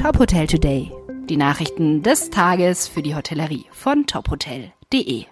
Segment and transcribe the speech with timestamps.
[0.00, 0.90] Top Hotel Today.
[1.28, 5.26] Die Nachrichten des Tages für die Hotellerie von tophotel.de.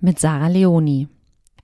[0.00, 1.06] Mit Sarah Leoni.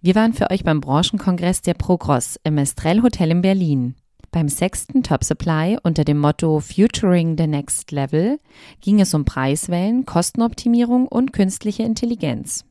[0.00, 3.96] Wir waren für euch beim Branchenkongress der Progros im Estrell Hotel in Berlin.
[4.30, 8.38] Beim sechsten Top Supply unter dem Motto Futuring the Next Level
[8.80, 12.64] ging es um Preiswellen, Kostenoptimierung und künstliche Intelligenz.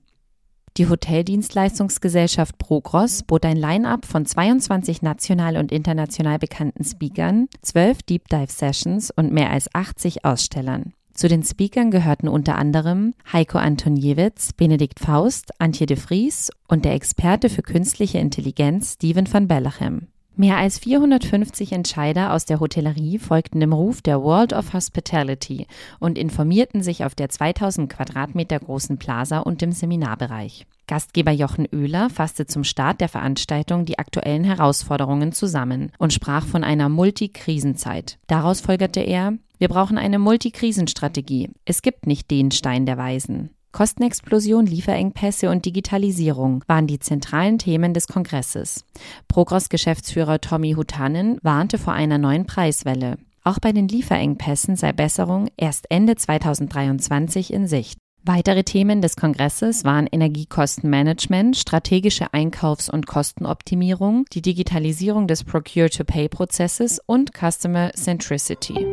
[0.78, 8.28] Die Hoteldienstleistungsgesellschaft Progros bot ein Line-up von 22 national und international bekannten Speakern, 12 Deep
[8.30, 10.94] Dive Sessions und mehr als 80 Ausstellern.
[11.16, 16.94] Zu den Speakern gehörten unter anderem Heiko Antoniewicz, Benedikt Faust, Antje de Vries und der
[16.94, 20.10] Experte für künstliche Intelligenz Steven van Bellachem.
[20.40, 25.66] Mehr als 450 Entscheider aus der Hotellerie folgten dem Ruf der World of Hospitality
[26.00, 30.68] und informierten sich auf der 2000 Quadratmeter großen Plaza und im Seminarbereich.
[30.86, 36.64] Gastgeber Jochen Oehler fasste zum Start der Veranstaltung die aktuellen Herausforderungen zusammen und sprach von
[36.64, 38.20] einer Multikrisenzeit.
[38.28, 41.50] Daraus folgerte er, wir brauchen eine Multikrisenstrategie.
[41.66, 43.57] Es gibt nicht den Stein der Weisen.
[43.78, 48.86] Kostenexplosion, Lieferengpässe und Digitalisierung waren die zentralen Themen des Kongresses.
[49.28, 53.20] Progros-Geschäftsführer Tommy Hutanen warnte vor einer neuen Preiswelle.
[53.44, 58.00] Auch bei den Lieferengpässen sei Besserung erst Ende 2023 in Sicht.
[58.24, 67.30] Weitere Themen des Kongresses waren Energiekostenmanagement, strategische Einkaufs- und Kostenoptimierung, die Digitalisierung des Procure-to-Pay-Prozesses und
[67.32, 68.88] Customer Centricity.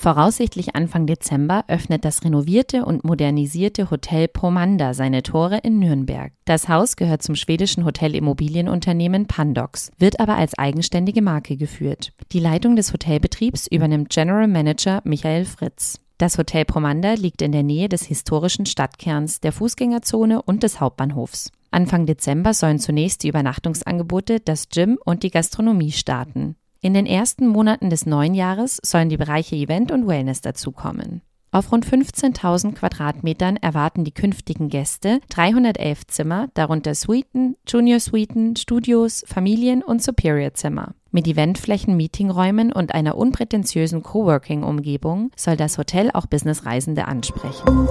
[0.00, 6.32] Voraussichtlich Anfang Dezember öffnet das renovierte und modernisierte Hotel Pomanda seine Tore in Nürnberg.
[6.46, 12.14] Das Haus gehört zum schwedischen Hotelimmobilienunternehmen Pandox, wird aber als eigenständige Marke geführt.
[12.32, 16.00] Die Leitung des Hotelbetriebs übernimmt General Manager Michael Fritz.
[16.16, 21.52] Das Hotel Pomanda liegt in der Nähe des historischen Stadtkerns, der Fußgängerzone und des Hauptbahnhofs.
[21.72, 26.56] Anfang Dezember sollen zunächst die Übernachtungsangebote, das Gym und die Gastronomie starten.
[26.82, 31.20] In den ersten Monaten des neuen Jahres sollen die Bereiche Event und Wellness dazukommen.
[31.52, 39.24] Auf rund 15.000 Quadratmetern erwarten die künftigen Gäste 311 Zimmer, darunter Suiten, Junior Suiten, Studios,
[39.26, 40.94] Familien- und Superior-Zimmer.
[41.10, 47.88] Mit Eventflächen, Meetingräumen und einer unprätentiösen Coworking-Umgebung soll das Hotel auch Businessreisende ansprechen.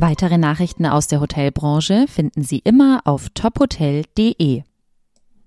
[0.00, 4.64] Weitere Nachrichten aus der Hotelbranche finden Sie immer auf tophotel.de.